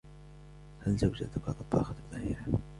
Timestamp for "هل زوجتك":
0.79-1.41